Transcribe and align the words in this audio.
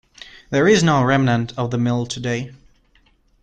There 0.49 0.67
is 0.67 0.81
no 0.81 1.03
remnant 1.03 1.53
of 1.59 1.69
the 1.69 1.77
mill 1.77 2.07
today. 2.07 2.53